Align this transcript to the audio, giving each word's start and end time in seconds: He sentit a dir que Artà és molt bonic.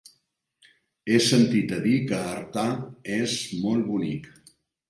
He 1.09 1.19
sentit 1.25 1.75
a 1.77 1.83
dir 1.85 1.99
que 2.13 2.23
Artà 2.31 2.67
és 3.21 3.39
molt 3.67 3.89
bonic. 3.95 4.31